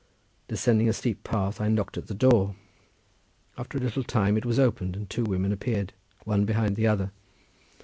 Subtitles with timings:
[0.47, 2.55] Descending a steep path, I knocked at the door.
[3.55, 5.93] After a little time it was opened, and two women appeared,
[6.25, 7.11] one behind the other.